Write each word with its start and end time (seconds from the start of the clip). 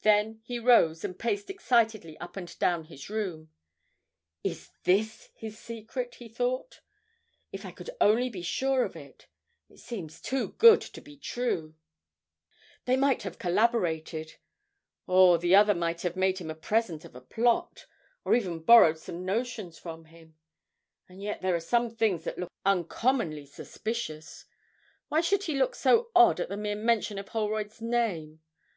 Then 0.00 0.40
he 0.42 0.58
rose 0.58 1.04
and 1.04 1.16
paced 1.16 1.48
excitedly 1.48 2.18
up 2.18 2.36
and 2.36 2.58
down 2.58 2.86
his 2.86 3.08
room. 3.08 3.50
'Is 4.42 4.70
this 4.82 5.30
his 5.36 5.56
secret?' 5.56 6.16
he 6.16 6.28
thought. 6.28 6.80
'If 7.52 7.64
I 7.64 7.70
could 7.70 7.90
only 8.00 8.28
be 8.28 8.42
sure 8.42 8.84
of 8.84 8.96
it! 8.96 9.28
It 9.68 9.78
seems 9.78 10.20
too 10.20 10.54
good 10.58 10.80
to 10.80 11.00
be 11.00 11.16
true... 11.16 11.76
they 12.86 12.96
might 12.96 13.22
have 13.22 13.38
collaborated, 13.38 14.34
or 15.06 15.38
the 15.38 15.54
other 15.54 15.76
might 15.76 16.00
have 16.02 16.16
made 16.16 16.38
him 16.38 16.50
a 16.50 16.56
present 16.56 17.04
of 17.04 17.14
a 17.14 17.20
plot, 17.20 17.86
or 18.24 18.34
even 18.34 18.64
borrowed 18.64 18.98
some 18.98 19.24
notions 19.24 19.78
from 19.78 20.06
him.... 20.06 20.34
And 21.08 21.22
yet 21.22 21.40
there 21.40 21.54
are 21.54 21.60
some 21.60 21.88
things 21.88 22.24
that 22.24 22.36
look 22.36 22.50
uncommonly 22.66 23.46
suspicious. 23.46 24.44
Why 25.06 25.20
should 25.20 25.44
he 25.44 25.54
look 25.54 25.76
so 25.76 26.10
odd 26.16 26.40
at 26.40 26.48
the 26.48 26.56
mere 26.56 26.74
mention 26.74 27.16
of 27.16 27.28
Holroyd's 27.28 27.80
name? 27.80 28.40